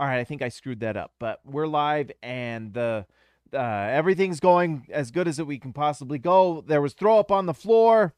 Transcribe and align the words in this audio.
All 0.00 0.06
right, 0.06 0.18
I 0.18 0.24
think 0.24 0.40
I 0.40 0.48
screwed 0.48 0.80
that 0.80 0.96
up, 0.96 1.12
but 1.18 1.40
we're 1.44 1.66
live 1.66 2.10
and 2.22 2.72
the 2.72 3.04
uh, 3.52 3.58
everything's 3.58 4.40
going 4.40 4.86
as 4.90 5.10
good 5.10 5.28
as 5.28 5.42
we 5.42 5.58
can 5.58 5.74
possibly 5.74 6.18
go. 6.18 6.64
There 6.66 6.80
was 6.80 6.94
throw 6.94 7.18
up 7.18 7.30
on 7.30 7.44
the 7.44 7.52
floor. 7.52 8.14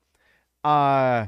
Uh, 0.62 1.27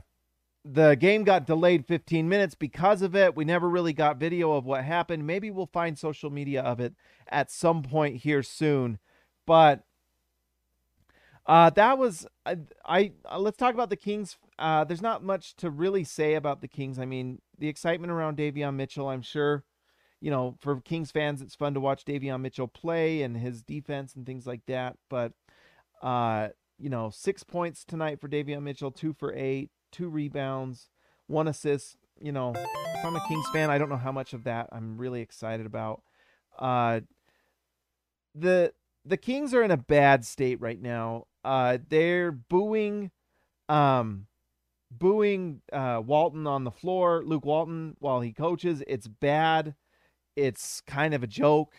the 0.64 0.94
game 0.94 1.24
got 1.24 1.44
delayed 1.44 1.86
15 1.86 2.28
minutes 2.28 2.54
because 2.54 3.02
of 3.02 3.16
it. 3.16 3.34
We 3.34 3.44
never 3.44 3.68
really 3.68 3.92
got 3.92 4.18
video 4.18 4.52
of 4.52 4.64
what 4.64 4.84
happened. 4.84 5.26
Maybe 5.26 5.50
we'll 5.50 5.66
find 5.66 5.98
social 5.98 6.30
media 6.30 6.62
of 6.62 6.78
it 6.78 6.94
at 7.26 7.50
some 7.50 7.82
point 7.82 8.18
here 8.18 8.44
soon. 8.44 9.00
But 9.46 9.82
uh, 11.46 11.70
that 11.70 11.98
was 11.98 12.28
I, 12.46 12.58
I 12.84 13.12
uh, 13.28 13.40
let's 13.40 13.56
talk 13.56 13.74
about 13.74 13.90
the 13.90 13.96
Kings. 13.96 14.36
Uh, 14.56 14.84
there's 14.84 15.02
not 15.02 15.24
much 15.24 15.56
to 15.56 15.68
really 15.68 16.04
say 16.04 16.34
about 16.34 16.60
the 16.60 16.68
Kings. 16.68 17.00
I 17.00 17.06
mean, 17.06 17.40
the 17.58 17.66
excitement 17.66 18.12
around 18.12 18.36
Davion 18.36 18.76
Mitchell, 18.76 19.08
I'm 19.08 19.22
sure 19.22 19.64
you 20.24 20.30
know, 20.30 20.56
for 20.62 20.80
Kings 20.80 21.10
fans, 21.10 21.42
it's 21.42 21.54
fun 21.54 21.74
to 21.74 21.80
watch 21.80 22.06
Davion 22.06 22.40
Mitchell 22.40 22.66
play 22.66 23.20
and 23.20 23.36
his 23.36 23.62
defense 23.62 24.14
and 24.14 24.24
things 24.24 24.46
like 24.46 24.64
that. 24.68 24.96
But, 25.10 25.32
uh, 26.00 26.48
you 26.78 26.88
know, 26.88 27.10
six 27.10 27.42
points 27.42 27.84
tonight 27.84 28.22
for 28.22 28.26
Davion 28.26 28.62
Mitchell, 28.62 28.90
two 28.90 29.12
for 29.12 29.34
eight, 29.34 29.68
two 29.92 30.08
rebounds, 30.08 30.88
one 31.26 31.46
assist. 31.46 31.98
You 32.18 32.32
know, 32.32 32.54
if 32.56 33.04
I'm 33.04 33.14
a 33.14 33.28
Kings 33.28 33.44
fan, 33.52 33.68
I 33.68 33.76
don't 33.76 33.90
know 33.90 33.98
how 33.98 34.12
much 34.12 34.32
of 34.32 34.44
that 34.44 34.70
I'm 34.72 34.96
really 34.96 35.20
excited 35.20 35.66
about. 35.66 36.00
Uh, 36.58 37.00
the 38.34 38.72
the 39.04 39.18
Kings 39.18 39.52
are 39.52 39.62
in 39.62 39.72
a 39.72 39.76
bad 39.76 40.24
state 40.24 40.58
right 40.58 40.80
now. 40.80 41.26
Uh, 41.44 41.76
they're 41.90 42.32
booing, 42.32 43.10
um, 43.68 44.26
booing 44.90 45.60
uh, 45.70 46.00
Walton 46.02 46.46
on 46.46 46.64
the 46.64 46.70
floor, 46.70 47.22
Luke 47.26 47.44
Walton 47.44 47.96
while 47.98 48.22
he 48.22 48.32
coaches. 48.32 48.82
It's 48.86 49.06
bad 49.06 49.74
it's 50.36 50.80
kind 50.82 51.14
of 51.14 51.22
a 51.22 51.28
joke. 51.28 51.74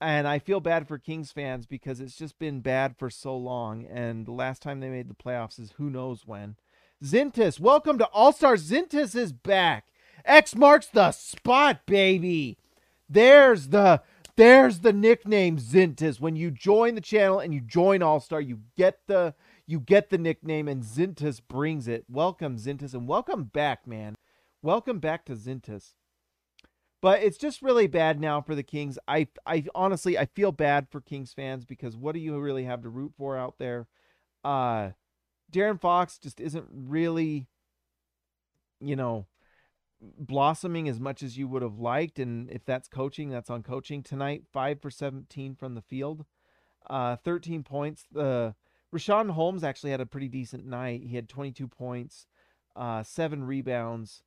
And 0.00 0.28
I 0.28 0.38
feel 0.38 0.60
bad 0.60 0.86
for 0.86 0.98
Kings 0.98 1.32
fans 1.32 1.66
because 1.66 2.00
it's 2.00 2.16
just 2.16 2.38
been 2.38 2.60
bad 2.60 2.96
for 2.96 3.10
so 3.10 3.36
long. 3.36 3.84
And 3.86 4.26
the 4.26 4.32
last 4.32 4.62
time 4.62 4.78
they 4.80 4.88
made 4.88 5.08
the 5.08 5.14
playoffs 5.14 5.58
is 5.58 5.72
who 5.76 5.90
knows 5.90 6.26
when. 6.26 6.56
Zintas, 7.04 7.58
welcome 7.58 7.98
to 7.98 8.06
All 8.06 8.32
Star. 8.32 8.54
Zintas 8.54 9.16
is 9.16 9.32
back. 9.32 9.86
X 10.24 10.54
marks 10.54 10.86
the 10.86 11.10
spot, 11.10 11.86
baby. 11.86 12.58
There's 13.08 13.68
the 13.68 14.02
there's 14.36 14.80
the 14.80 14.92
nickname 14.92 15.58
Zintas. 15.58 16.20
When 16.20 16.36
you 16.36 16.52
join 16.52 16.94
the 16.94 17.00
channel 17.00 17.40
and 17.40 17.52
you 17.52 17.60
join 17.60 18.02
All 18.02 18.20
Star, 18.20 18.40
you 18.40 18.60
get 18.76 19.00
the 19.08 19.34
you 19.66 19.80
get 19.80 20.10
the 20.10 20.18
nickname, 20.18 20.66
and 20.66 20.82
Zintas 20.82 21.40
brings 21.46 21.88
it. 21.88 22.04
Welcome, 22.08 22.56
Zintas, 22.56 22.94
and 22.94 23.06
welcome 23.06 23.44
back, 23.44 23.86
man. 23.86 24.14
Welcome 24.62 24.98
back 24.98 25.24
to 25.26 25.34
Zintas. 25.34 25.94
But 27.00 27.22
it's 27.22 27.38
just 27.38 27.62
really 27.62 27.86
bad 27.86 28.20
now 28.20 28.40
for 28.40 28.54
the 28.54 28.62
Kings. 28.62 28.98
I 29.06 29.28
I 29.46 29.64
honestly 29.74 30.18
I 30.18 30.26
feel 30.26 30.50
bad 30.52 30.88
for 30.90 31.00
Kings 31.00 31.32
fans 31.32 31.64
because 31.64 31.96
what 31.96 32.12
do 32.12 32.20
you 32.20 32.38
really 32.38 32.64
have 32.64 32.82
to 32.82 32.88
root 32.88 33.12
for 33.16 33.36
out 33.36 33.54
there? 33.58 33.86
Uh 34.44 34.90
De'Aaron 35.52 35.80
Fox 35.80 36.18
just 36.18 36.40
isn't 36.40 36.66
really 36.72 37.46
you 38.80 38.96
know 38.96 39.26
blossoming 40.00 40.88
as 40.88 41.00
much 41.00 41.22
as 41.22 41.36
you 41.36 41.48
would 41.48 41.62
have 41.62 41.78
liked 41.78 42.18
and 42.18 42.50
if 42.50 42.64
that's 42.64 42.88
coaching, 42.88 43.30
that's 43.30 43.50
on 43.50 43.62
coaching 43.62 44.02
tonight. 44.02 44.44
5 44.52 44.80
for 44.80 44.90
17 44.90 45.54
from 45.54 45.74
the 45.74 45.82
field. 45.82 46.24
Uh 46.90 47.14
13 47.16 47.62
points. 47.62 48.06
The 48.10 48.56
Richaun 48.92 49.30
Holmes 49.30 49.62
actually 49.62 49.90
had 49.90 50.00
a 50.00 50.06
pretty 50.06 50.28
decent 50.28 50.66
night. 50.66 51.02
He 51.04 51.14
had 51.14 51.28
22 51.28 51.68
points, 51.68 52.26
uh 52.74 53.04
7 53.04 53.44
rebounds. 53.44 54.24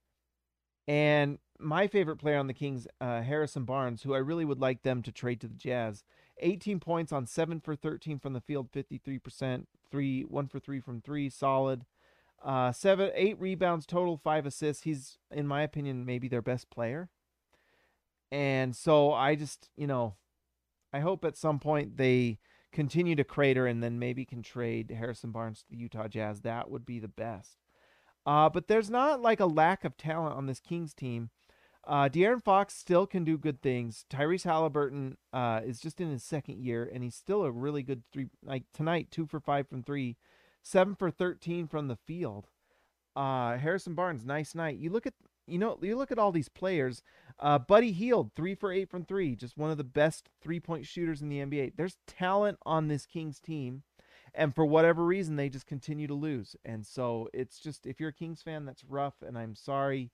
And 0.88 1.38
my 1.62 1.88
favorite 1.88 2.18
player 2.18 2.38
on 2.38 2.48
the 2.48 2.54
Kings, 2.54 2.88
uh, 3.00 3.22
Harrison 3.22 3.66
Barnes, 3.66 4.04
who 4.04 4.14
I 4.14 4.20
really 4.20 4.46
would 4.46 4.60
like 4.60 4.84
them 4.84 5.02
to 5.04 5.12
trade 5.12 5.40
to 5.42 5.48
the 5.48 5.56
Jazz. 5.56 6.04
18 6.40 6.80
points 6.80 7.12
on 7.12 7.28
7 7.28 7.60
for 7.60 7.76
13 7.76 8.20
from 8.20 8.34
the 8.34 8.42
field, 8.42 8.72
53%, 8.72 9.66
3 9.92 10.22
1 10.24 10.48
for 10.48 10.60
3 10.60 10.80
from 10.80 11.02
3, 11.02 11.30
solid. 11.30 11.86
Uh 12.44 12.72
7 12.72 13.12
8 13.14 13.40
rebounds 13.40 13.86
total, 13.86 14.18
5 14.18 14.46
assists. 14.48 14.84
He's 14.84 15.20
in 15.30 15.48
my 15.48 15.62
opinion 15.62 16.06
maybe 16.06 16.28
their 16.28 16.42
best 16.42 16.70
player. 16.70 17.10
And 18.32 18.76
so 18.76 19.14
I 19.14 19.36
just, 19.36 19.70
you 19.76 19.88
know, 19.88 20.16
I 20.94 21.02
hope 21.02 21.24
at 21.26 21.38
some 21.38 21.60
point 21.60 21.98
they 21.98 22.40
continue 22.72 23.16
to 23.16 23.24
crater 23.24 23.68
and 23.68 23.84
then 23.84 24.00
maybe 24.00 24.26
can 24.26 24.42
trade 24.42 24.96
Harrison 24.98 25.32
Barnes 25.32 25.60
to 25.60 25.70
the 25.70 25.78
Utah 25.78 26.08
Jazz. 26.08 26.42
That 26.42 26.72
would 26.72 26.86
be 26.86 27.00
the 27.00 27.08
best. 27.08 27.58
Uh, 28.26 28.50
but 28.50 28.68
there's 28.68 28.90
not 28.90 29.22
like 29.22 29.40
a 29.40 29.46
lack 29.46 29.84
of 29.84 29.98
talent 29.98 30.36
on 30.36 30.46
this 30.46 30.60
Kings 30.60 30.94
team. 30.94 31.30
Uh, 31.86 32.08
De'Aaron 32.08 32.44
Fox 32.44 32.76
still 32.76 33.08
can 33.08 33.24
do 33.24 33.38
good 33.38 33.62
things. 33.62 34.06
Tyrese 34.10 34.44
Halliburton 34.44 35.18
uh, 35.34 35.62
is 35.66 35.80
just 35.80 36.00
in 36.00 36.12
his 36.12 36.24
second 36.24 36.60
year, 36.60 36.90
and 36.92 37.04
he's 37.04 37.16
still 37.16 37.44
a 37.44 37.52
really 37.52 37.82
good 37.82 38.04
three. 38.14 38.28
Like 38.44 38.64
tonight, 38.74 39.10
two 39.10 39.26
for 39.26 39.40
five 39.40 39.68
from 39.68 39.82
three, 39.82 40.18
seven 40.62 40.94
for 40.96 41.10
thirteen 41.10 41.68
from 41.68 41.88
the 41.88 41.96
field. 41.96 42.50
Uh, 43.16 43.58
Harrison 43.58 43.96
Barnes, 43.96 44.26
nice 44.26 44.54
night. 44.54 44.78
You 44.78 44.92
look 44.92 45.08
at 45.08 45.16
you 45.48 45.58
know 45.58 45.80
you 45.82 45.98
look 45.98 46.12
at 46.12 46.20
all 46.20 46.32
these 46.32 46.50
players. 46.50 47.02
Uh, 47.40 47.58
Buddy 47.58 47.92
Hield, 47.92 48.32
three 48.36 48.54
for 48.54 48.72
eight 48.72 48.90
from 48.90 49.04
three, 49.04 49.36
just 49.36 49.58
one 49.58 49.72
of 49.72 49.78
the 49.78 49.84
best 49.84 50.30
three 50.40 50.60
point 50.60 50.86
shooters 50.86 51.22
in 51.24 51.30
the 51.30 51.40
NBA. 51.40 51.74
There's 51.78 51.98
talent 52.06 52.60
on 52.64 52.90
this 52.90 53.08
Kings 53.08 53.40
team, 53.40 53.82
and 54.36 54.54
for 54.54 54.68
whatever 54.68 55.04
reason, 55.04 55.36
they 55.36 55.50
just 55.50 55.66
continue 55.66 56.06
to 56.06 56.14
lose. 56.14 56.56
And 56.64 56.86
so 56.86 57.28
it's 57.34 57.60
just 57.60 57.88
if 57.88 58.00
you're 58.00 58.10
a 58.10 58.14
Kings 58.14 58.44
fan, 58.44 58.66
that's 58.66 58.86
rough, 58.86 59.16
and 59.26 59.36
I'm 59.36 59.56
sorry 59.56 60.12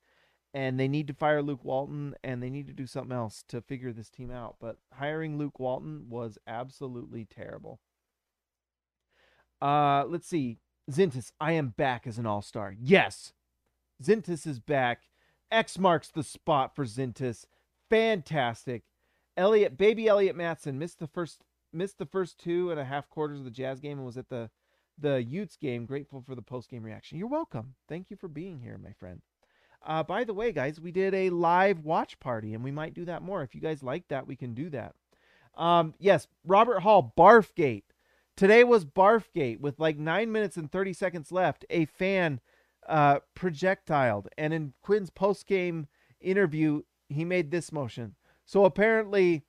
and 0.53 0.79
they 0.79 0.87
need 0.87 1.07
to 1.07 1.13
fire 1.13 1.41
Luke 1.41 1.63
Walton 1.63 2.15
and 2.23 2.41
they 2.41 2.49
need 2.49 2.67
to 2.67 2.73
do 2.73 2.87
something 2.87 3.15
else 3.15 3.43
to 3.49 3.61
figure 3.61 3.91
this 3.91 4.09
team 4.09 4.31
out. 4.31 4.55
But 4.59 4.77
hiring 4.93 5.37
Luke 5.37 5.59
Walton 5.59 6.05
was 6.09 6.37
absolutely 6.47 7.25
terrible. 7.25 7.79
Uh, 9.61 10.05
let's 10.07 10.27
see. 10.27 10.59
Zintas, 10.89 11.31
I 11.39 11.51
am 11.53 11.69
back 11.69 12.07
as 12.07 12.17
an 12.17 12.25
all 12.25 12.41
star. 12.41 12.73
Yes, 12.79 13.33
Zintas 14.01 14.47
is 14.47 14.59
back. 14.59 15.01
X 15.51 15.77
marks 15.77 16.09
the 16.09 16.23
spot 16.23 16.75
for 16.75 16.85
Zintas. 16.85 17.45
Fantastic. 17.89 18.83
Elliot, 19.35 19.77
baby 19.77 20.07
Elliot 20.07 20.35
Matson 20.35 20.79
missed 20.79 20.99
the 20.99 21.07
first 21.07 21.43
missed 21.73 21.97
the 21.97 22.05
first 22.05 22.39
two 22.39 22.71
and 22.71 22.79
a 22.79 22.85
half 22.85 23.09
quarters 23.09 23.39
of 23.39 23.45
the 23.45 23.51
Jazz 23.51 23.79
game 23.79 23.97
and 23.97 24.05
was 24.05 24.17
at 24.17 24.29
the 24.29 24.49
the 24.97 25.21
Utes 25.21 25.57
game. 25.57 25.85
Grateful 25.85 26.21
for 26.21 26.35
the 26.35 26.41
post 26.41 26.69
game 26.69 26.83
reaction. 26.83 27.17
You're 27.17 27.27
welcome. 27.27 27.75
Thank 27.87 28.09
you 28.09 28.17
for 28.17 28.27
being 28.27 28.59
here, 28.59 28.77
my 28.77 28.93
friend. 28.93 29.21
Uh, 29.87 30.03
by 30.03 30.25
the 30.25 30.33
way, 30.33 30.51
guys, 30.51 30.81
we 30.81 30.91
did 30.91 31.13
a 31.13 31.29
live 31.29 31.79
watch 31.79 32.19
party, 32.19 32.53
and 32.53 32.61
we 32.61 32.71
might 32.71 32.93
do 32.93 33.05
that 33.05 33.21
more. 33.21 33.41
If 33.41 33.55
you 33.55 33.61
guys 33.61 33.81
like 33.81 34.09
that, 34.09 34.27
we 34.27 34.35
can 34.35 34.53
do 34.53 34.69
that. 34.71 34.93
Um, 35.55 35.93
yes, 35.97 36.27
Robert 36.45 36.81
Hall, 36.81 37.13
Barfgate. 37.17 37.83
Today 38.35 38.65
was 38.65 38.85
Barfgate 38.85 39.61
with 39.61 39.79
like 39.79 39.97
nine 39.97 40.31
minutes 40.31 40.57
and 40.57 40.69
30 40.69 40.91
seconds 40.91 41.31
left. 41.31 41.65
A 41.69 41.85
fan 41.85 42.41
uh, 42.87 43.19
projectiled, 43.33 44.27
and 44.37 44.53
in 44.53 44.73
Quin's 44.83 45.09
post 45.09 45.47
game 45.47 45.87
interview, 46.19 46.81
he 47.07 47.23
made 47.23 47.49
this 47.49 47.71
motion. 47.71 48.15
So 48.45 48.65
apparently, 48.65 49.44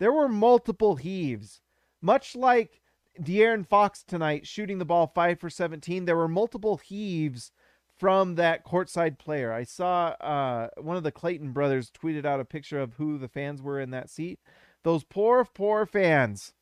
there 0.00 0.12
were 0.12 0.28
multiple 0.28 0.96
heaves, 0.96 1.60
much 2.02 2.34
like 2.34 2.80
De'Aaron 3.20 3.64
Fox 3.64 4.02
tonight 4.02 4.44
shooting 4.44 4.78
the 4.78 4.84
ball 4.84 5.06
five 5.14 5.38
for 5.38 5.48
17. 5.48 6.04
There 6.04 6.16
were 6.16 6.28
multiple 6.28 6.78
heaves 6.78 7.52
from 8.04 8.34
that 8.34 8.66
courtside 8.66 9.16
player. 9.16 9.50
I 9.50 9.64
saw 9.64 10.08
uh, 10.20 10.68
one 10.76 10.98
of 10.98 11.04
the 11.04 11.10
Clayton 11.10 11.52
brothers 11.52 11.90
tweeted 11.90 12.26
out 12.26 12.38
a 12.38 12.44
picture 12.44 12.78
of 12.78 12.92
who 12.92 13.16
the 13.16 13.28
fans 13.28 13.62
were 13.62 13.80
in 13.80 13.92
that 13.92 14.10
seat. 14.10 14.40
Those 14.82 15.04
poor, 15.04 15.42
poor 15.46 15.86
fans 15.86 16.52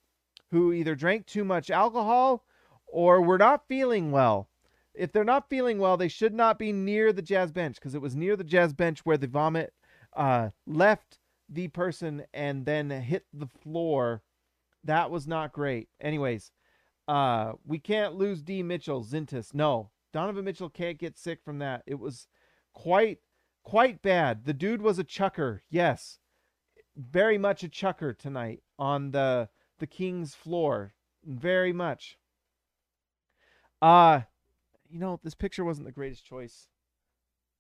who 0.53 0.73
either 0.73 0.95
drank 0.95 1.27
too 1.27 1.43
much 1.43 1.69
alcohol 1.69 2.45
or 2.87 3.21
were 3.21 3.39
not 3.39 3.67
feeling 3.67 4.13
well. 4.13 4.51
If 4.95 5.11
they're 5.11 5.25
not 5.25 5.51
feeling 5.51 5.81
well, 5.81 5.97
they 5.97 6.07
should 6.07 6.33
not 6.33 6.61
be 6.61 6.73
near 6.73 7.13
the 7.13 7.23
jazz 7.23 7.51
bench 7.51 7.75
because 7.75 7.97
it 7.97 8.01
was 8.01 8.15
near 8.15 8.37
the 8.37 8.45
jazz 8.45 8.73
bench 8.73 9.01
where 9.01 9.19
the 9.19 9.27
vomit 9.27 9.73
uh, 10.17 10.51
left 10.65 11.19
the 11.49 11.67
person 11.67 12.23
and 12.33 12.67
then 12.67 12.89
hit 12.91 13.27
the 13.33 13.49
floor. 13.49 14.23
That 14.85 15.11
was 15.11 15.27
not 15.27 15.53
great. 15.53 15.89
Anyways, 16.01 16.53
uh, 17.09 17.55
we 17.67 17.81
can't 17.81 18.15
lose 18.15 18.43
D. 18.43 18.63
Mitchell, 18.63 19.05
Zintas. 19.05 19.53
No, 19.53 19.91
Donovan 20.13 20.45
Mitchell 20.45 20.71
can't 20.71 20.99
get 20.99 21.19
sick 21.19 21.41
from 21.45 21.59
that. 21.59 21.83
It 21.87 21.99
was 21.99 22.27
quite 22.75 23.19
quite 23.65 24.03
bad. 24.03 24.45
The 24.45 24.55
dude 24.55 24.83
was 24.83 24.99
a 24.99 25.05
chucker. 25.05 25.63
Yes. 25.71 26.19
very 26.97 27.39
much 27.39 27.63
a 27.63 27.69
chucker 27.69 28.13
tonight 28.15 28.63
on 28.79 29.11
the 29.13 29.49
the 29.79 29.87
Kings 29.87 30.35
floor. 30.35 30.95
Very 31.25 31.73
much. 31.73 32.19
Uh 33.81 34.23
you 34.89 34.99
know, 34.99 35.19
this 35.23 35.35
picture 35.35 35.65
wasn't 35.65 35.87
the 35.87 35.93
greatest 35.93 36.25
choice. 36.27 36.69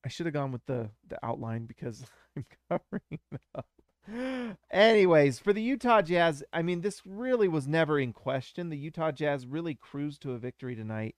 I 0.05 0.09
should 0.09 0.27
have 0.27 0.35
gone 0.35 0.53
with 0.53 0.67
the 0.67 0.91
the 1.09 1.25
outline 1.25 1.67
because 1.67 2.05
I'm 2.37 2.47
covering 2.69 3.21
up. 3.55 3.67
Anyways, 4.71 5.39
for 5.39 5.53
the 5.53 5.63
Utah 5.63 6.03
Jazz, 6.03 6.43
I 6.53 6.63
mean, 6.63 6.81
this 6.81 7.03
really 7.07 7.49
was 7.49 7.69
never 7.69 7.99
in 8.01 8.13
question. 8.13 8.69
The 8.69 8.77
Utah 8.77 9.13
Jazz 9.13 9.47
really 9.47 9.75
cruised 9.75 10.23
to 10.23 10.33
a 10.33 10.39
victory 10.39 10.75
tonight. 10.75 11.15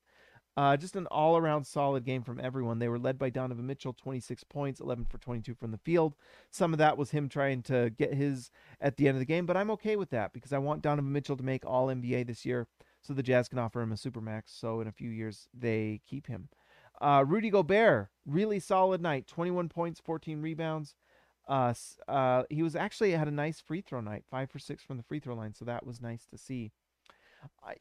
Uh, 0.57 0.77
just 0.77 0.95
an 0.95 1.07
all 1.07 1.37
around 1.37 1.65
solid 1.65 2.05
game 2.05 2.23
from 2.23 2.39
everyone. 2.39 2.79
They 2.79 2.89
were 2.89 2.99
led 2.99 3.19
by 3.19 3.31
Donovan 3.31 3.67
Mitchell, 3.67 3.93
26 3.93 4.45
points, 4.45 4.81
11 4.81 5.07
for 5.07 5.19
22 5.19 5.55
from 5.55 5.73
the 5.73 5.79
field. 5.79 6.15
Some 6.51 6.73
of 6.73 6.79
that 6.79 6.97
was 6.97 7.11
him 7.11 7.29
trying 7.29 7.63
to 7.63 7.91
get 7.91 8.15
his 8.15 8.51
at 8.81 8.97
the 8.97 9.09
end 9.09 9.17
of 9.17 9.21
the 9.21 9.27
game, 9.27 9.47
but 9.47 9.57
I'm 9.57 9.71
okay 9.73 9.97
with 9.97 10.11
that 10.11 10.33
because 10.33 10.53
I 10.53 10.59
want 10.59 10.83
Donovan 10.83 11.13
Mitchell 11.13 11.37
to 11.37 11.43
make 11.43 11.67
all 11.67 11.89
NBA 11.89 12.27
this 12.29 12.47
year 12.47 12.69
so 13.03 13.13
the 13.13 13.23
Jazz 13.23 13.49
can 13.49 13.59
offer 13.59 13.83
him 13.83 13.93
a 13.93 13.97
supermax. 13.97 14.43
So 14.47 14.81
in 14.81 14.87
a 14.87 14.93
few 14.93 15.11
years, 15.11 15.49
they 15.53 16.01
keep 16.09 16.29
him. 16.29 16.49
Uh, 17.01 17.25
Rudy 17.27 17.51
Gobert, 17.51 18.09
really 18.25 18.61
solid 18.61 19.03
night 19.03 19.27
21 19.27 19.69
points, 19.69 20.01
14 20.01 20.41
rebounds. 20.41 20.95
Uh, 21.49 21.75
uh, 22.09 22.45
he 22.49 22.63
was 22.63 22.77
actually 22.77 23.11
had 23.11 23.29
a 23.29 23.33
nice 23.33 23.61
free 23.61 23.81
throw 23.81 24.01
night, 24.01 24.25
five 24.31 24.51
for 24.51 24.59
six 24.61 24.83
from 24.83 24.97
the 24.97 25.03
free 25.03 25.19
throw 25.19 25.35
line. 25.35 25.53
So 25.53 25.65
that 25.65 25.85
was 25.85 26.01
nice 26.01 26.27
to 26.27 26.39
see. 26.39 26.71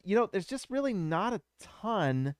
You 0.02 0.16
know, 0.16 0.28
there's 0.30 0.44
just 0.44 0.68
really 0.68 0.92
not 0.92 1.32
a 1.32 1.40
ton 1.58 2.34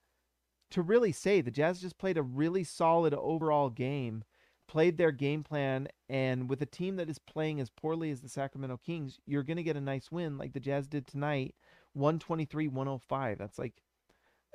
to 0.70 0.82
really 0.82 1.12
say. 1.12 1.40
The 1.40 1.50
Jazz 1.50 1.80
just 1.80 1.98
played 1.98 2.18
a 2.18 2.22
really 2.22 2.64
solid 2.64 3.14
overall 3.14 3.70
game, 3.70 4.24
played 4.66 4.98
their 4.98 5.12
game 5.12 5.42
plan, 5.42 5.88
and 6.08 6.48
with 6.48 6.62
a 6.62 6.66
team 6.66 6.96
that 6.96 7.10
is 7.10 7.18
playing 7.18 7.60
as 7.60 7.70
poorly 7.70 8.10
as 8.10 8.20
the 8.20 8.28
Sacramento 8.28 8.78
Kings, 8.84 9.20
you're 9.26 9.42
going 9.42 9.56
to 9.56 9.62
get 9.62 9.76
a 9.76 9.80
nice 9.80 10.10
win 10.10 10.38
like 10.38 10.52
the 10.52 10.60
Jazz 10.60 10.86
did 10.86 11.06
tonight 11.06 11.54
123 11.94 12.68
105. 12.68 13.38
That's 13.38 13.58
like 13.58 13.74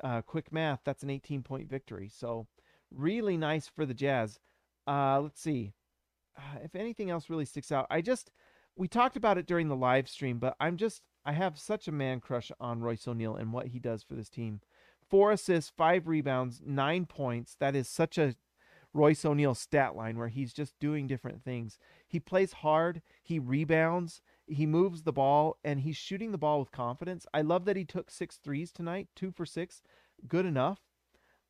uh, 0.03 0.21
quick 0.21 0.51
math. 0.51 0.81
That's 0.83 1.03
an 1.03 1.09
18 1.09 1.44
point 1.44 1.69
victory. 1.69 2.09
So, 2.13 2.47
really 2.91 3.38
nice 3.38 3.67
for 3.67 3.85
the 3.85 3.94
Jazz. 3.94 4.39
Uh, 4.88 5.21
let's 5.21 5.41
see. 5.41 5.73
Uh, 6.38 6.59
if 6.63 6.75
anything 6.75 7.09
else 7.09 7.29
really 7.29 7.45
sticks 7.45 7.71
out, 7.71 7.88
I 7.89 8.01
just, 8.01 8.31
we 8.75 8.88
talked 8.88 9.17
about 9.17 9.38
it 9.38 9.45
during 9.45 9.67
the 9.67 9.75
live 9.75 10.09
stream, 10.09 10.39
but 10.39 10.56
I'm 10.59 10.77
just, 10.77 11.01
I 11.25 11.33
have 11.33 11.59
such 11.59 11.88
a 11.88 11.91
man 11.91 12.19
crush 12.19 12.51
on 12.59 12.79
Royce 12.79 13.07
O'Neale 13.07 13.35
and 13.35 13.53
what 13.53 13.67
he 13.67 13.79
does 13.79 14.03
for 14.03 14.15
this 14.15 14.29
team 14.29 14.61
four 15.09 15.31
assists, 15.31 15.71
five 15.75 16.07
rebounds, 16.07 16.61
nine 16.65 17.06
points. 17.06 17.56
That 17.59 17.75
is 17.75 17.88
such 17.88 18.17
a 18.17 18.35
Royce 18.94 19.23
O'Neale 19.23 19.56
stat 19.56 19.95
line 19.95 20.17
where 20.17 20.29
he's 20.29 20.53
just 20.53 20.79
doing 20.79 21.07
different 21.07 21.44
things. 21.44 21.77
He 22.07 22.19
plays 22.19 22.53
hard, 22.53 23.01
he 23.21 23.39
rebounds, 23.39 24.21
he 24.47 24.65
moves 24.65 25.03
the 25.03 25.13
ball, 25.13 25.57
and 25.63 25.81
he's 25.81 25.97
shooting 25.97 26.31
the 26.31 26.38
ball 26.38 26.59
with 26.59 26.71
confidence. 26.71 27.25
I 27.33 27.41
love 27.41 27.65
that 27.65 27.75
he 27.75 27.85
took 27.85 28.09
six 28.09 28.38
threes 28.38 28.71
tonight, 28.71 29.07
two 29.15 29.31
for 29.31 29.45
six, 29.45 29.81
good 30.27 30.45
enough. 30.45 30.79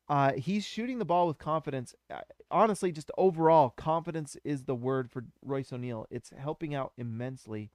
Uh, 0.08 0.32
he's 0.32 0.64
shooting 0.64 0.98
the 0.98 1.04
ball 1.04 1.28
with 1.28 1.38
confidence. 1.38 1.94
Uh, 2.12 2.20
honestly, 2.50 2.90
just 2.90 3.12
overall, 3.16 3.70
confidence 3.70 4.36
is 4.44 4.64
the 4.64 4.74
word 4.74 5.10
for 5.10 5.24
Royce 5.40 5.72
O'Neale. 5.72 6.06
It's 6.10 6.32
helping 6.36 6.74
out 6.74 6.92
immensely. 6.98 7.70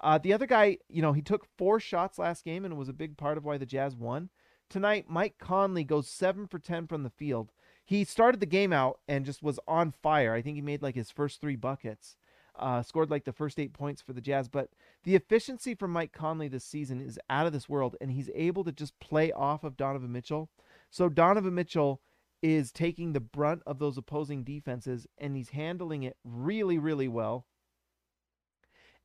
Uh, 0.00 0.18
the 0.18 0.32
other 0.32 0.46
guy, 0.46 0.78
you 0.88 1.02
know, 1.02 1.12
he 1.12 1.22
took 1.22 1.46
four 1.56 1.80
shots 1.80 2.18
last 2.18 2.44
game 2.44 2.64
and 2.64 2.76
was 2.76 2.88
a 2.88 2.92
big 2.92 3.16
part 3.16 3.38
of 3.38 3.44
why 3.44 3.58
the 3.58 3.66
Jazz 3.66 3.96
won. 3.96 4.28
Tonight, 4.70 5.06
Mike 5.08 5.36
Conley 5.38 5.82
goes 5.82 6.08
7 6.08 6.46
for 6.46 6.58
10 6.58 6.86
from 6.86 7.02
the 7.02 7.10
field. 7.10 7.52
He 7.84 8.04
started 8.04 8.40
the 8.40 8.46
game 8.46 8.72
out 8.72 9.00
and 9.08 9.24
just 9.24 9.42
was 9.42 9.58
on 9.66 9.94
fire. 10.02 10.34
I 10.34 10.42
think 10.42 10.56
he 10.56 10.62
made 10.62 10.82
like 10.82 10.94
his 10.94 11.10
first 11.10 11.40
three 11.40 11.56
buckets, 11.56 12.16
uh, 12.54 12.82
scored 12.82 13.10
like 13.10 13.24
the 13.24 13.32
first 13.32 13.58
eight 13.58 13.72
points 13.72 14.02
for 14.02 14.12
the 14.12 14.20
Jazz. 14.20 14.48
But 14.48 14.68
the 15.04 15.14
efficiency 15.14 15.74
from 15.74 15.92
Mike 15.92 16.12
Conley 16.12 16.48
this 16.48 16.64
season 16.64 17.00
is 17.00 17.18
out 17.30 17.46
of 17.46 17.54
this 17.54 17.68
world, 17.68 17.96
and 17.98 18.12
he's 18.12 18.30
able 18.34 18.62
to 18.64 18.72
just 18.72 18.98
play 19.00 19.32
off 19.32 19.64
of 19.64 19.78
Donovan 19.78 20.12
Mitchell. 20.12 20.50
So 20.90 21.08
Donovan 21.08 21.54
Mitchell 21.54 22.02
is 22.42 22.70
taking 22.70 23.14
the 23.14 23.20
brunt 23.20 23.62
of 23.66 23.78
those 23.78 23.96
opposing 23.96 24.44
defenses, 24.44 25.06
and 25.16 25.34
he's 25.34 25.50
handling 25.50 26.02
it 26.02 26.18
really, 26.24 26.78
really 26.78 27.08
well 27.08 27.46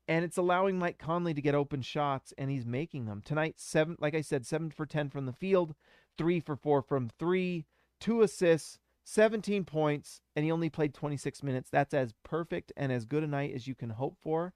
and 0.07 0.25
it's 0.25 0.38
allowing 0.38 0.77
Mike 0.77 0.97
Conley 0.97 1.33
to 1.33 1.41
get 1.41 1.55
open 1.55 1.81
shots, 1.81 2.33
and 2.38 2.50
he's 2.50 2.65
making 2.65 3.05
them 3.05 3.21
tonight. 3.23 3.55
Seven, 3.57 3.95
like 4.00 4.15
I 4.15 4.21
said, 4.21 4.45
seven 4.45 4.69
for 4.69 4.85
ten 4.85 5.09
from 5.09 5.25
the 5.25 5.33
field, 5.33 5.75
three 6.17 6.39
for 6.39 6.55
four 6.55 6.81
from 6.81 7.09
three, 7.19 7.65
two 8.00 8.21
assists, 8.21 8.79
17 9.05 9.65
points, 9.65 10.21
and 10.35 10.45
he 10.45 10.51
only 10.51 10.69
played 10.69 10.94
26 10.94 11.44
minutes. 11.44 11.69
That's 11.69 11.94
as 11.94 12.13
perfect 12.23 12.71
and 12.77 12.91
as 12.91 13.05
good 13.05 13.23
a 13.23 13.27
night 13.27 13.53
as 13.53 13.67
you 13.67 13.75
can 13.75 13.89
hope 13.89 14.17
for 14.21 14.53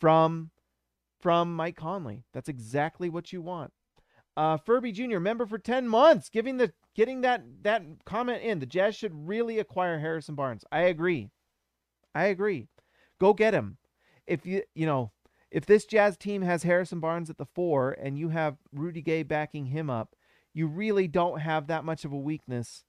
from 0.00 0.50
from 1.20 1.54
Mike 1.54 1.76
Conley. 1.76 2.24
That's 2.32 2.48
exactly 2.48 3.08
what 3.08 3.32
you 3.32 3.40
want. 3.40 3.72
Uh, 4.36 4.56
Furby 4.56 4.92
Jr. 4.92 5.18
member 5.18 5.46
for 5.46 5.58
10 5.58 5.86
months, 5.86 6.28
giving 6.28 6.56
the 6.56 6.72
getting 6.94 7.20
that 7.20 7.42
that 7.62 7.82
comment 8.04 8.42
in. 8.42 8.58
The 8.58 8.66
Jazz 8.66 8.96
should 8.96 9.28
really 9.28 9.58
acquire 9.58 9.98
Harrison 9.98 10.34
Barnes. 10.34 10.64
I 10.72 10.82
agree. 10.82 11.28
I 12.14 12.24
agree. 12.26 12.68
Go 13.20 13.34
get 13.34 13.54
him 13.54 13.78
if 14.26 14.46
you 14.46 14.62
you 14.74 14.86
know 14.86 15.10
if 15.52 15.66
this 15.66 15.84
Jazz 15.84 16.16
team 16.16 16.42
has 16.42 16.62
Harrison 16.62 16.98
Barnes 16.98 17.28
at 17.28 17.36
the 17.36 17.44
four 17.44 17.92
and 17.92 18.18
you 18.18 18.30
have 18.30 18.56
Rudy 18.72 19.02
Gay 19.02 19.22
backing 19.22 19.66
him 19.66 19.90
up, 19.90 20.16
you 20.54 20.66
really 20.66 21.06
don't 21.06 21.40
have 21.40 21.66
that 21.66 21.84
much 21.84 22.04
of 22.04 22.12
a 22.12 22.18
weakness 22.18 22.84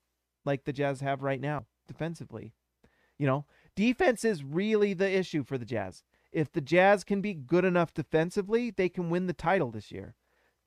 like 0.45 0.63
the 0.63 0.73
Jazz 0.73 1.01
have 1.01 1.21
right 1.21 1.41
now 1.41 1.65
defensively. 1.87 2.53
You 3.17 3.27
know, 3.27 3.45
defense 3.75 4.23
is 4.23 4.43
really 4.43 4.93
the 4.93 5.11
issue 5.11 5.43
for 5.43 5.57
the 5.57 5.65
Jazz. 5.65 6.03
If 6.31 6.51
the 6.51 6.61
Jazz 6.61 7.03
can 7.03 7.21
be 7.21 7.33
good 7.33 7.65
enough 7.65 7.93
defensively, 7.93 8.71
they 8.71 8.89
can 8.89 9.09
win 9.09 9.27
the 9.27 9.33
title 9.33 9.69
this 9.69 9.91
year. 9.91 10.15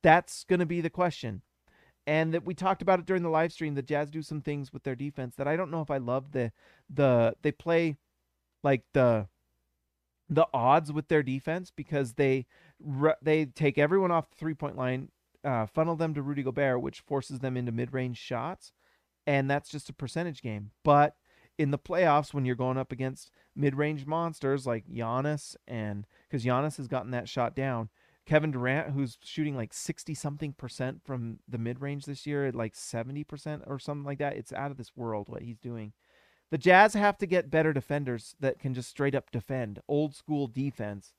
That's 0.02 0.44
going 0.44 0.60
to 0.60 0.66
be 0.66 0.80
the 0.80 0.90
question. 0.90 1.42
And 2.06 2.32
that 2.34 2.44
we 2.44 2.54
talked 2.54 2.82
about 2.82 3.00
it 3.00 3.06
during 3.06 3.24
the 3.24 3.28
live 3.30 3.52
stream. 3.52 3.74
The 3.74 3.82
Jazz 3.82 4.10
do 4.10 4.22
some 4.22 4.40
things 4.40 4.72
with 4.72 4.84
their 4.84 4.94
defense 4.94 5.34
that 5.36 5.48
I 5.48 5.56
don't 5.56 5.72
know 5.72 5.80
if 5.80 5.90
I 5.90 5.96
love. 5.96 6.30
The 6.30 6.52
the 6.88 7.34
they 7.42 7.50
play 7.50 7.96
like 8.62 8.84
the 8.92 9.26
the 10.28 10.46
odds 10.52 10.93
with 10.93 11.08
their 11.08 11.23
defense 11.23 11.70
because 11.75 12.14
they 12.14 12.46
they 13.23 13.46
take 13.46 13.78
everyone 13.78 14.11
off 14.11 14.28
the 14.28 14.37
three 14.37 14.55
point 14.55 14.76
line, 14.76 15.11
uh, 15.44 15.67
funnel 15.67 15.96
them 15.96 16.14
to 16.14 16.23
Rudy 16.23 16.43
Gobert, 16.43 16.82
which 16.82 17.00
forces 17.00 17.38
them 17.40 17.56
into 17.56 17.73
mid 17.73 17.93
range 17.93 18.19
shots, 18.19 18.73
and 19.26 19.50
that's 19.50 19.70
just 19.70 19.88
a 19.88 19.94
percentage 19.94 20.43
game. 20.43 20.70
But 20.82 21.17
in 21.58 21.70
the 21.70 21.78
playoffs, 21.78 22.34
when 22.34 22.44
you're 22.44 22.56
going 22.56 22.76
up 22.76 22.93
against 22.93 23.31
mid 23.55 23.75
range 23.75 24.06
monsters 24.06 24.67
like 24.67 24.87
Giannis, 24.88 25.56
and 25.67 26.06
because 26.28 26.44
Giannis 26.44 26.76
has 26.76 26.88
gotten 26.88 27.12
that 27.12 27.28
shot 27.28 27.54
down, 27.54 27.88
Kevin 28.26 28.50
Durant, 28.50 28.90
who's 28.90 29.18
shooting 29.23 29.56
like 29.56 29.73
60 29.73 30.12
something 30.14 30.52
percent 30.52 31.02
from 31.04 31.38
the 31.49 31.59
mid 31.59 31.80
range 31.80 32.04
this 32.04 32.26
year, 32.26 32.47
at 32.47 32.54
like 32.54 32.75
70 32.75 33.25
percent 33.25 33.62
or 33.66 33.78
something 33.78 34.04
like 34.04 34.18
that, 34.18 34.37
it's 34.37 34.52
out 34.52 34.71
of 34.71 34.76
this 34.76 34.97
world 34.97 35.28
what 35.28 35.42
he's 35.42 35.59
doing. 35.59 35.92
The 36.50 36.58
Jazz 36.58 36.94
have 36.94 37.18
to 37.18 37.26
get 37.26 37.50
better 37.50 37.72
defenders 37.72 38.36
that 38.40 38.58
can 38.58 38.72
just 38.72 38.88
straight 38.88 39.14
up 39.14 39.30
defend, 39.30 39.80
old 39.88 40.14
school 40.14 40.46
defense 40.46 41.14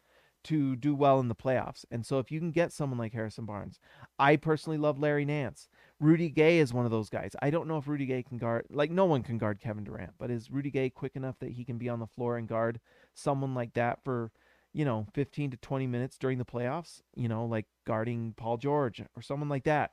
to 0.46 0.78
do 0.78 0.96
well 0.96 1.20
in 1.20 1.28
the 1.28 1.36
playoffs. 1.36 1.84
And 1.92 2.06
so 2.06 2.20
if 2.20 2.32
you 2.32 2.40
can 2.40 2.52
get 2.52 2.72
someone 2.72 2.98
like 2.98 3.12
Harrison 3.12 3.46
Barnes, 3.46 3.82
I 4.18 4.38
personally 4.38 4.78
love 4.78 4.98
Larry 4.98 5.26
Nance. 5.26 5.68
Rudy 6.00 6.30
Gay 6.30 6.60
is 6.60 6.74
one 6.74 6.86
of 6.86 6.92
those 6.92 7.10
guys. 7.10 7.36
I 7.42 7.50
don't 7.50 7.68
know 7.68 7.78
if 7.78 7.88
Rudy 7.88 8.06
Gay 8.06 8.24
can 8.24 8.38
guard 8.38 8.66
like 8.70 8.90
no 8.90 9.04
one 9.04 9.24
can 9.24 9.38
guard 9.38 9.60
Kevin 9.60 9.84
Durant, 9.84 10.14
but 10.18 10.32
is 10.32 10.50
Rudy 10.50 10.72
Gay 10.72 10.90
quick 10.90 11.18
enough 11.18 11.40
that 11.40 11.52
he 11.52 11.66
can 11.66 11.78
be 11.78 11.90
on 11.90 12.00
the 12.00 12.08
floor 12.08 12.38
and 12.38 12.48
guard 12.48 12.80
someone 13.14 13.54
like 13.54 13.74
that 13.74 14.00
for, 14.06 14.32
you 14.72 14.86
know, 14.86 15.08
15 15.14 15.52
to 15.52 15.58
20 15.58 15.88
minutes 15.88 16.18
during 16.18 16.38
the 16.38 16.46
playoffs, 16.46 17.02
you 17.16 17.28
know, 17.28 17.44
like 17.46 17.66
guarding 17.86 18.34
Paul 18.38 18.56
George 18.56 19.02
or 19.18 19.22
someone 19.22 19.50
like 19.50 19.66
that 19.66 19.92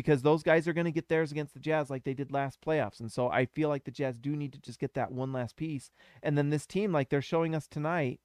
because 0.00 0.22
those 0.22 0.42
guys 0.42 0.66
are 0.66 0.72
going 0.72 0.86
to 0.86 0.90
get 0.90 1.10
theirs 1.10 1.30
against 1.30 1.52
the 1.52 1.60
Jazz 1.60 1.90
like 1.90 2.04
they 2.04 2.14
did 2.14 2.32
last 2.32 2.62
playoffs. 2.62 3.00
And 3.00 3.12
so 3.12 3.28
I 3.28 3.44
feel 3.44 3.68
like 3.68 3.84
the 3.84 3.90
Jazz 3.90 4.16
do 4.16 4.34
need 4.34 4.50
to 4.54 4.58
just 4.58 4.78
get 4.78 4.94
that 4.94 5.12
one 5.12 5.30
last 5.30 5.56
piece. 5.56 5.90
And 6.22 6.38
then 6.38 6.48
this 6.48 6.64
team, 6.64 6.90
like 6.90 7.10
they're 7.10 7.20
showing 7.20 7.54
us 7.54 7.68
tonight, 7.68 8.18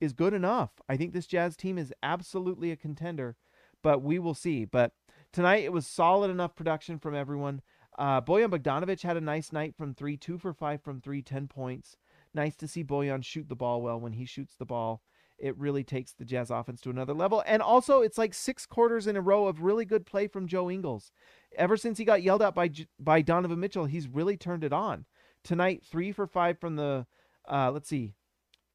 is 0.00 0.14
good 0.14 0.32
enough. 0.32 0.70
I 0.88 0.96
think 0.96 1.12
this 1.12 1.26
Jazz 1.26 1.54
team 1.54 1.76
is 1.76 1.92
absolutely 2.02 2.70
a 2.70 2.76
contender, 2.76 3.36
but 3.82 4.00
we 4.00 4.18
will 4.18 4.32
see. 4.32 4.64
But 4.64 4.92
tonight 5.30 5.64
it 5.64 5.72
was 5.72 5.86
solid 5.86 6.30
enough 6.30 6.56
production 6.56 6.98
from 6.98 7.14
everyone. 7.14 7.60
Uh, 7.98 8.22
Bojan 8.22 8.48
Bogdanovic 8.48 9.02
had 9.02 9.18
a 9.18 9.20
nice 9.20 9.52
night 9.52 9.74
from 9.76 9.92
three, 9.92 10.16
two 10.16 10.38
for 10.38 10.54
five 10.54 10.80
from 10.80 11.02
three, 11.02 11.20
10 11.20 11.46
points. 11.46 11.98
Nice 12.32 12.56
to 12.56 12.66
see 12.66 12.82
Bojan 12.82 13.22
shoot 13.22 13.50
the 13.50 13.54
ball 13.54 13.82
well 13.82 14.00
when 14.00 14.14
he 14.14 14.24
shoots 14.24 14.54
the 14.56 14.64
ball 14.64 15.02
it 15.38 15.56
really 15.56 15.84
takes 15.84 16.12
the 16.12 16.24
Jazz 16.24 16.50
offense 16.50 16.80
to 16.82 16.90
another 16.90 17.14
level. 17.14 17.42
And 17.46 17.62
also, 17.62 18.02
it's 18.02 18.18
like 18.18 18.34
six 18.34 18.66
quarters 18.66 19.06
in 19.06 19.16
a 19.16 19.20
row 19.20 19.46
of 19.46 19.62
really 19.62 19.84
good 19.84 20.04
play 20.04 20.26
from 20.26 20.48
Joe 20.48 20.70
Ingles. 20.70 21.12
Ever 21.56 21.76
since 21.76 21.98
he 21.98 22.04
got 22.04 22.22
yelled 22.22 22.42
at 22.42 22.54
by 22.54 22.70
by 22.98 23.22
Donovan 23.22 23.60
Mitchell, 23.60 23.86
he's 23.86 24.08
really 24.08 24.36
turned 24.36 24.64
it 24.64 24.72
on. 24.72 25.04
Tonight, 25.44 25.82
three 25.84 26.12
for 26.12 26.26
five 26.26 26.58
from 26.58 26.76
the, 26.76 27.06
uh, 27.48 27.70
let's 27.70 27.88
see, 27.88 28.14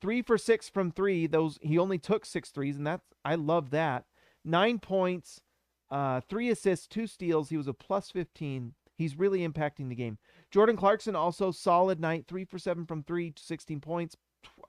three 0.02 0.22
for 0.22 0.38
six 0.38 0.70
from 0.70 0.92
three. 0.92 1.28
Those 1.28 1.60
he 1.62 1.78
only 1.78 1.98
took 1.98 2.26
six 2.26 2.50
threes, 2.50 2.78
and 2.78 2.88
that's 2.88 3.06
I 3.26 3.36
love 3.36 3.70
that. 3.72 4.06
Nine 4.46 4.80
points, 4.80 5.42
uh, 5.92 6.22
three 6.22 6.50
assists, 6.50 6.88
two 6.88 7.08
steals. 7.08 7.50
He 7.50 7.58
was 7.58 7.68
a 7.68 7.74
plus 7.74 8.10
fifteen. 8.12 8.74
He's 8.96 9.18
really 9.18 9.48
impacting 9.48 9.90
the 9.90 9.96
game. 9.96 10.18
Jordan 10.52 10.78
Clarkson 10.78 11.16
also 11.16 11.52
solid 11.52 12.00
night, 12.00 12.26
three 12.28 12.46
for 12.46 12.60
seven 12.60 12.86
from 12.86 13.04
three, 13.04 13.34
16 13.36 13.82
points, 13.82 14.16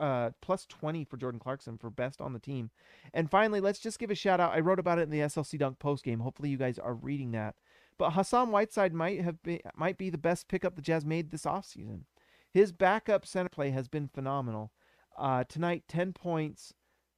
uh, 0.00 0.30
plus 0.40 0.66
20 0.66 1.04
for 1.04 1.16
Jordan 1.16 1.40
Clarkson 1.40 1.78
for 1.78 1.90
best 1.90 2.20
on 2.20 2.32
the 2.32 2.38
team. 2.38 2.70
And 3.12 3.30
finally, 3.30 3.60
let's 3.60 3.78
just 3.78 3.98
give 3.98 4.10
a 4.10 4.14
shout 4.14 4.40
out. 4.40 4.52
I 4.52 4.60
wrote 4.60 4.78
about 4.78 4.98
it 4.98 5.02
in 5.02 5.10
the 5.10 5.20
SLC 5.20 5.58
Dunk 5.58 5.78
post 5.78 6.04
game. 6.04 6.20
Hopefully, 6.20 6.50
you 6.50 6.56
guys 6.56 6.78
are 6.78 6.94
reading 6.94 7.32
that. 7.32 7.54
But 7.96 8.14
Hassan 8.14 8.50
Whiteside 8.50 8.92
might 8.92 9.20
have 9.20 9.38
might 9.76 9.98
be 9.98 10.10
the 10.10 10.18
best 10.18 10.48
pickup 10.48 10.74
the 10.74 10.82
Jazz 10.82 11.04
made 11.04 11.30
this 11.30 11.44
offseason. 11.44 12.02
His 12.50 12.72
backup 12.72 13.26
center 13.26 13.48
play 13.48 13.70
has 13.70 13.88
been 13.88 14.08
phenomenal. 14.08 14.72
Uh, 15.16 15.44
tonight, 15.44 15.84
10 15.88 16.12
points, 16.12 16.74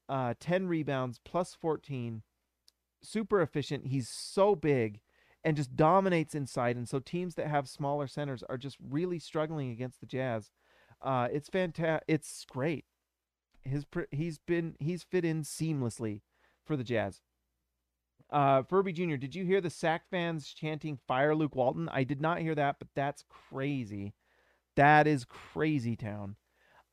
uh, 0.09 0.35
10 0.41 0.67
rebounds, 0.67 1.21
plus 1.25 1.55
14. 1.55 2.23
Super 3.03 3.41
efficient. 3.41 3.87
He's 3.87 4.09
so 4.09 4.55
big 4.55 5.01
and 5.45 5.57
just 5.57 5.77
dominates 5.77 6.35
inside. 6.35 6.77
And 6.77 6.89
so 6.89 6.99
teams 6.99 7.37
that 7.37 7.47
have 7.47 7.69
smaller 7.69 8.07
centers 8.07 8.43
are 8.49 8.59
just 8.59 8.77
really 8.81 9.19
struggling 9.19 9.71
against 9.71 10.01
the 10.01 10.07
Jazz. 10.07 10.51
Uh, 11.03 11.29
it's 11.33 11.49
fantastic. 11.49 12.05
It's 12.09 12.45
great. 12.49 12.85
His 13.63 13.85
he's 14.11 14.39
been 14.39 14.77
he's 14.79 15.03
fit 15.03 15.25
in 15.25 15.43
seamlessly 15.43 16.21
for 16.65 16.77
the 16.77 16.85
Jazz. 16.85 17.21
Uh, 18.29 18.63
Furby 18.63 18.93
Jr., 18.93 19.17
did 19.17 19.35
you 19.37 19.45
hear 19.45 19.61
the 19.61 19.71
Sac 19.71 20.09
fans 20.11 20.53
chanting 20.53 20.99
"Fire 21.07 21.35
Luke 21.35 21.55
Walton"? 21.55 21.89
I 21.89 22.05
did 22.05 22.21
not 22.21 22.41
hear 22.41 22.55
that, 22.55 22.77
but 22.79 22.89
that's 22.95 23.25
crazy. 23.29 24.15
That 24.75 25.07
is 25.07 25.25
crazy 25.25 25.97
town. 25.97 26.37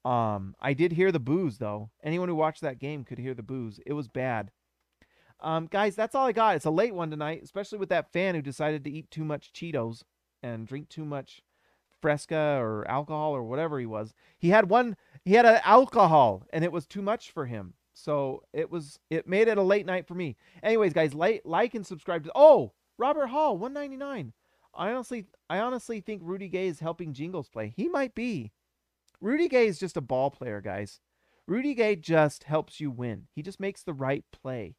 Um, 0.05 0.55
I 0.59 0.73
did 0.73 0.93
hear 0.93 1.11
the 1.11 1.19
boos 1.19 1.57
though. 1.57 1.89
Anyone 2.03 2.29
who 2.29 2.35
watched 2.35 2.61
that 2.61 2.79
game 2.79 3.03
could 3.03 3.19
hear 3.19 3.33
the 3.33 3.43
boos. 3.43 3.79
It 3.85 3.93
was 3.93 4.07
bad. 4.07 4.51
Um, 5.39 5.67
guys, 5.67 5.95
that's 5.95 6.15
all 6.15 6.25
I 6.25 6.31
got. 6.31 6.55
It's 6.55 6.65
a 6.65 6.71
late 6.71 6.95
one 6.95 7.09
tonight, 7.09 7.41
especially 7.43 7.77
with 7.77 7.89
that 7.89 8.11
fan 8.11 8.35
who 8.35 8.41
decided 8.41 8.83
to 8.83 8.91
eat 8.91 9.11
too 9.11 9.25
much 9.25 9.51
Cheetos 9.53 10.03
and 10.41 10.67
drink 10.67 10.89
too 10.89 11.05
much 11.05 11.41
Fresca 12.03 12.59
or 12.59 12.87
alcohol 12.87 13.35
or 13.35 13.43
whatever 13.43 13.79
he 13.79 13.87
was. 13.87 14.13
He 14.37 14.49
had 14.49 14.69
one. 14.69 14.95
He 15.25 15.33
had 15.33 15.47
an 15.47 15.61
alcohol, 15.63 16.43
and 16.53 16.63
it 16.63 16.71
was 16.71 16.85
too 16.85 17.01
much 17.01 17.31
for 17.31 17.47
him. 17.47 17.73
So 17.93 18.43
it 18.53 18.69
was. 18.69 18.99
It 19.09 19.27
made 19.27 19.47
it 19.47 19.57
a 19.57 19.63
late 19.63 19.87
night 19.87 20.07
for 20.07 20.13
me. 20.13 20.35
Anyways, 20.61 20.93
guys, 20.93 21.15
like, 21.15 21.41
like 21.45 21.73
and 21.73 21.87
subscribe 21.87 22.25
to. 22.25 22.31
Oh, 22.35 22.73
Robert 22.99 23.27
Hall, 23.27 23.57
one 23.57 23.73
ninety 23.73 23.97
nine. 23.97 24.33
I 24.75 24.91
honestly, 24.91 25.25
I 25.49 25.59
honestly 25.59 26.01
think 26.01 26.21
Rudy 26.23 26.49
Gay 26.49 26.67
is 26.67 26.79
helping 26.79 27.13
Jingles 27.13 27.49
play. 27.49 27.73
He 27.75 27.87
might 27.87 28.13
be. 28.13 28.51
Rudy 29.21 29.47
Gay 29.47 29.67
is 29.67 29.79
just 29.79 29.97
a 29.97 30.01
ball 30.01 30.29
player, 30.29 30.61
guys. 30.61 30.99
Rudy 31.47 31.73
Gay 31.73 31.95
just 31.95 32.43
helps 32.43 32.79
you 32.79 32.91
win. 32.91 33.27
He 33.33 33.41
just 33.41 33.59
makes 33.59 33.83
the 33.83 33.93
right 33.93 34.25
play 34.31 34.75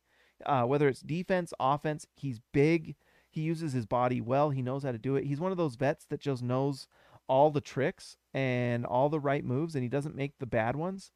uh, 0.46 0.64
whether 0.64 0.88
it's 0.88 1.00
defense, 1.00 1.52
offense. 1.60 2.06
He's 2.16 2.40
big. 2.52 2.96
He 3.30 3.40
uses 3.42 3.72
his 3.72 3.86
body 3.86 4.20
well. 4.20 4.50
He 4.50 4.62
knows 4.62 4.84
how 4.84 4.92
to 4.92 4.98
do 4.98 5.16
it. 5.16 5.24
He's 5.24 5.40
one 5.40 5.52
of 5.52 5.58
those 5.58 5.74
vets 5.74 6.06
that 6.06 6.20
just 6.20 6.42
knows 6.42 6.86
all 7.28 7.50
the 7.50 7.60
tricks 7.60 8.16
and 8.32 8.84
all 8.84 9.08
the 9.08 9.20
right 9.20 9.44
moves, 9.44 9.74
and 9.74 9.82
he 9.82 9.88
doesn't 9.88 10.16
make 10.16 10.38
the 10.38 10.46
bad 10.46 10.76
ones. 10.76 11.10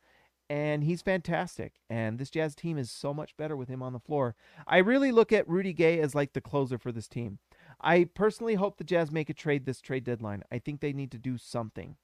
And 0.51 0.83
he's 0.83 1.03
fantastic. 1.03 1.75
And 1.91 2.19
this 2.19 2.31
Jazz 2.31 2.55
team 2.55 2.79
is 2.79 2.91
so 2.91 3.13
much 3.13 3.37
better 3.37 3.55
with 3.55 3.69
him 3.69 3.83
on 3.83 3.93
the 3.93 3.99
floor. 3.99 4.35
I 4.67 4.79
really 4.79 5.13
look 5.13 5.31
at 5.31 5.47
Rudy 5.47 5.75
Gay 5.75 6.01
as 6.01 6.15
like 6.15 6.33
the 6.33 6.41
closer 6.41 6.79
for 6.79 6.91
this 6.91 7.07
team. 7.07 7.39
I 7.83 8.05
personally 8.05 8.55
hope 8.55 8.79
the 8.79 8.85
Jazz 8.85 9.13
make 9.13 9.29
a 9.29 9.35
trade 9.35 9.67
this 9.67 9.83
trade 9.83 10.05
deadline. 10.05 10.43
I 10.51 10.59
think 10.59 10.81
they 10.81 10.95
need 10.95 11.11
to 11.13 11.19
do 11.19 11.37
something. 11.37 11.97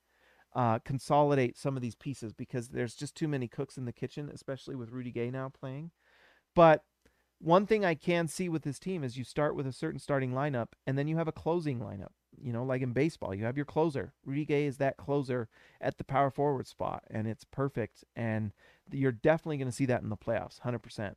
Uh, 0.55 0.79
consolidate 0.81 1.57
some 1.57 1.75
of 1.75 1.83
these 1.83 1.97
pieces 1.97 2.33
because 2.33 2.69
there's 2.69 2.95
just 2.95 3.15
too 3.17 3.27
many 3.27 3.49
cooks 3.49 3.79
in 3.79 3.87
the 3.87 3.93
kitchen, 3.93 4.31
especially 4.33 4.77
with 4.77 4.91
Rudy 4.91 5.11
Gay 5.11 5.31
now 5.31 5.49
playing. 5.49 5.91
But 6.55 6.85
one 7.41 7.67
thing 7.67 7.85
I 7.85 7.95
can 7.95 8.29
see 8.29 8.49
with 8.49 8.63
this 8.63 8.79
team 8.79 9.03
is 9.03 9.17
you 9.17 9.25
start 9.25 9.57
with 9.57 9.67
a 9.67 9.73
certain 9.73 9.99
starting 9.99 10.33
lineup 10.33 10.69
and 10.87 10.97
then 10.97 11.09
you 11.09 11.17
have 11.17 11.29
a 11.29 11.33
closing 11.33 11.81
lineup. 11.81 12.13
You 12.41 12.53
know, 12.53 12.65
like 12.65 12.83
in 12.83 12.93
baseball, 12.93 13.35
you 13.35 13.45
have 13.45 13.57
your 13.57 13.67
closer. 13.67 14.13
Gay 14.27 14.67
is 14.67 14.79
that 14.79 14.97
closer 14.97 15.49
at 15.81 15.99
the 15.99 16.05
power 16.05 16.31
forward 16.31 16.67
spot, 16.67 17.05
and 17.11 17.27
it's 17.27 17.45
perfect. 17.45 18.05
And 18.17 18.53
you're 18.91 19.13
definitely 19.13 19.59
going 19.59 19.69
to 19.69 19.77
see 19.77 19.87
that 19.87 20.03
in 20.03 20.09
the 20.09 20.17
playoffs, 20.17 20.61
100%. 20.61 21.15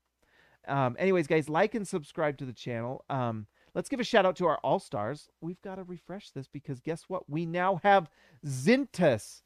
Um, 0.67 0.95
anyways, 0.99 1.27
guys, 1.27 1.49
like 1.49 1.75
and 1.75 1.87
subscribe 1.87 2.37
to 2.37 2.45
the 2.45 2.53
channel. 2.53 3.05
Um, 3.09 3.47
let's 3.73 3.89
give 3.89 3.99
a 3.99 4.03
shout 4.03 4.25
out 4.25 4.35
to 4.37 4.45
our 4.47 4.57
All 4.63 4.79
Stars. 4.79 5.29
We've 5.41 5.61
got 5.61 5.75
to 5.75 5.83
refresh 5.83 6.31
this 6.31 6.47
because 6.47 6.79
guess 6.79 7.03
what? 7.07 7.29
We 7.29 7.45
now 7.45 7.79
have 7.83 8.09
Zintas 8.45 9.41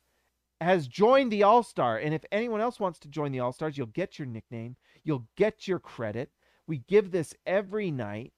has 0.59 0.87
joined 0.87 1.31
the 1.31 1.43
All 1.43 1.63
Star. 1.63 1.97
And 1.97 2.13
if 2.13 2.23
anyone 2.31 2.61
else 2.61 2.79
wants 2.79 2.99
to 2.99 3.07
join 3.07 3.31
the 3.31 3.39
All 3.39 3.51
Stars, 3.51 3.77
you'll 3.77 3.87
get 3.87 4.17
your 4.19 4.27
nickname, 4.27 4.75
you'll 5.03 5.27
get 5.35 5.67
your 5.67 5.79
credit. 5.79 6.31
We 6.67 6.79
give 6.87 7.11
this 7.11 7.33
every 7.45 7.91
night, 7.91 8.33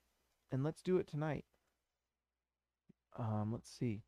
and 0.52 0.64
let's 0.64 0.82
do 0.82 0.98
it 0.98 1.08
tonight. 1.08 1.46
Um, 3.18 3.52
let's 3.54 3.70
see. 3.70 4.02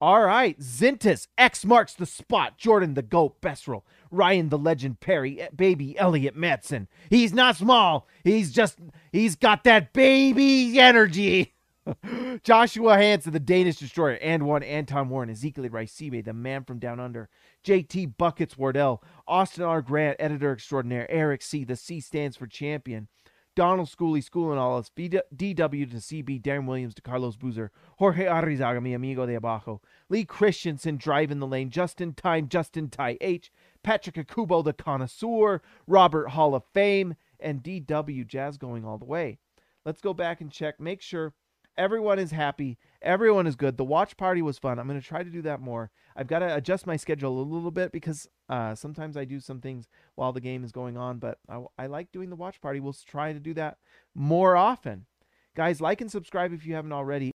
All 0.00 0.22
right, 0.22 0.56
Zintas, 0.60 1.26
X 1.36 1.64
marks 1.64 1.92
the 1.92 2.06
spot. 2.06 2.56
Jordan 2.56 2.94
the 2.94 3.02
GOAT, 3.02 3.40
Besserell, 3.40 3.82
Ryan 4.12 4.48
the 4.48 4.58
Legend, 4.58 5.00
Perry, 5.00 5.48
baby 5.54 5.98
Elliot 5.98 6.36
Matson. 6.36 6.86
He's 7.10 7.32
not 7.32 7.56
small. 7.56 8.06
He's 8.22 8.52
just, 8.52 8.78
he's 9.10 9.34
got 9.34 9.64
that 9.64 9.92
baby 9.92 10.78
energy. 10.78 11.54
Joshua 12.44 12.96
Hansen, 12.96 13.32
the 13.32 13.40
Danish 13.40 13.76
Destroyer, 13.76 14.18
and 14.22 14.46
one 14.46 14.62
Anton 14.62 15.08
Warren, 15.08 15.30
Ezekiel 15.30 15.64
Raisibe, 15.64 16.24
the 16.24 16.32
man 16.32 16.62
from 16.62 16.78
down 16.78 17.00
under, 17.00 17.28
JT 17.64 18.16
Buckets 18.16 18.56
Wardell, 18.56 19.02
Austin 19.26 19.64
R. 19.64 19.82
Grant, 19.82 20.16
editor 20.20 20.52
extraordinaire, 20.52 21.10
Eric 21.10 21.42
C. 21.42 21.64
The 21.64 21.76
C 21.76 22.00
stands 22.00 22.36
for 22.36 22.46
champion. 22.46 23.08
Donald 23.58 23.88
Schooley, 23.88 24.22
School 24.22 24.52
and 24.52 24.60
all 24.60 24.78
us, 24.78 24.88
DW 24.96 25.90
to 25.90 25.96
CB, 25.96 26.40
Darren 26.40 26.64
Williams 26.64 26.94
to 26.94 27.02
Carlos 27.02 27.34
Boozer, 27.34 27.72
Jorge 27.98 28.24
Arrizaga, 28.24 28.80
mi 28.80 28.94
amigo 28.94 29.26
de 29.26 29.34
abajo, 29.34 29.80
Lee 30.08 30.24
Christensen, 30.24 30.96
drive 30.96 31.32
in 31.32 31.40
the 31.40 31.46
lane, 31.46 31.68
Justin 31.68 32.12
Time, 32.12 32.46
Justin 32.46 32.88
Ty 32.88 33.18
H, 33.20 33.50
Patrick 33.82 34.14
Akubo, 34.14 34.62
the 34.62 34.72
connoisseur, 34.72 35.60
Robert 35.88 36.28
Hall 36.28 36.54
of 36.54 36.62
Fame, 36.72 37.16
and 37.40 37.60
DW 37.60 38.24
Jazz 38.28 38.58
going 38.58 38.84
all 38.84 38.96
the 38.96 39.04
way. 39.04 39.38
Let's 39.84 40.00
go 40.00 40.14
back 40.14 40.40
and 40.40 40.52
check, 40.52 40.78
make 40.78 41.02
sure 41.02 41.34
Everyone 41.78 42.18
is 42.18 42.32
happy. 42.32 42.76
Everyone 43.00 43.46
is 43.46 43.54
good. 43.54 43.76
The 43.76 43.84
watch 43.84 44.16
party 44.16 44.42
was 44.42 44.58
fun. 44.58 44.78
I'm 44.78 44.88
going 44.88 45.00
to 45.00 45.06
try 45.06 45.22
to 45.22 45.30
do 45.30 45.42
that 45.42 45.60
more. 45.60 45.90
I've 46.16 46.26
got 46.26 46.40
to 46.40 46.54
adjust 46.54 46.86
my 46.86 46.96
schedule 46.96 47.40
a 47.40 47.42
little 47.42 47.70
bit 47.70 47.92
because 47.92 48.28
uh, 48.48 48.74
sometimes 48.74 49.16
I 49.16 49.24
do 49.24 49.38
some 49.38 49.60
things 49.60 49.86
while 50.16 50.32
the 50.32 50.40
game 50.40 50.64
is 50.64 50.72
going 50.72 50.96
on, 50.96 51.18
but 51.18 51.38
I, 51.48 51.62
I 51.78 51.86
like 51.86 52.10
doing 52.10 52.30
the 52.30 52.36
watch 52.36 52.60
party. 52.60 52.80
We'll 52.80 52.96
try 53.06 53.32
to 53.32 53.38
do 53.38 53.54
that 53.54 53.78
more 54.14 54.56
often. 54.56 55.06
Guys, 55.54 55.80
like 55.80 56.00
and 56.00 56.10
subscribe 56.10 56.52
if 56.52 56.66
you 56.66 56.74
haven't 56.74 56.92
already. 56.92 57.26